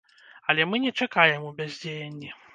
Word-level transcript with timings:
Але 0.53 0.65
мы 0.71 0.79
не 0.85 0.93
чакаем 1.03 1.47
у 1.51 1.53
бяздзеянні. 1.61 2.35